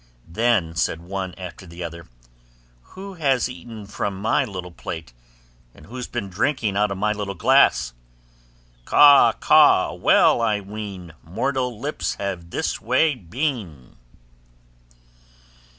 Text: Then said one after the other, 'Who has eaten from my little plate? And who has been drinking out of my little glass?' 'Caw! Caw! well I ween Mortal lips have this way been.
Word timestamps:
Then 0.27 0.73
said 0.73 0.99
one 1.03 1.35
after 1.37 1.67
the 1.67 1.83
other, 1.83 2.07
'Who 2.95 3.13
has 3.13 3.47
eaten 3.47 3.85
from 3.85 4.19
my 4.19 4.43
little 4.43 4.71
plate? 4.71 5.13
And 5.75 5.85
who 5.85 5.95
has 5.97 6.07
been 6.07 6.27
drinking 6.27 6.75
out 6.75 6.89
of 6.89 6.97
my 6.97 7.13
little 7.13 7.35
glass?' 7.35 7.93
'Caw! 8.85 9.33
Caw! 9.33 9.93
well 9.93 10.41
I 10.41 10.59
ween 10.59 11.13
Mortal 11.21 11.79
lips 11.79 12.15
have 12.15 12.49
this 12.49 12.81
way 12.81 13.13
been. 13.13 13.95